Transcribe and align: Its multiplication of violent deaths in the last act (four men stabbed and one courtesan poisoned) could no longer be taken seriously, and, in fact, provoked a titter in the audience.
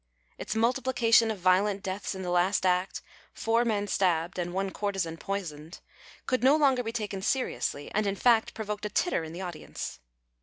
Its 0.39 0.55
multiplication 0.55 1.29
of 1.29 1.37
violent 1.37 1.83
deaths 1.83 2.15
in 2.15 2.23
the 2.23 2.31
last 2.31 2.65
act 2.65 3.03
(four 3.35 3.63
men 3.63 3.85
stabbed 3.85 4.39
and 4.39 4.51
one 4.51 4.71
courtesan 4.71 5.15
poisoned) 5.15 5.79
could 6.25 6.43
no 6.43 6.55
longer 6.55 6.81
be 6.81 6.91
taken 6.91 7.21
seriously, 7.21 7.91
and, 7.91 8.07
in 8.07 8.15
fact, 8.15 8.55
provoked 8.55 8.83
a 8.87 8.89
titter 8.89 9.23
in 9.23 9.31
the 9.31 9.41
audience. 9.41 9.99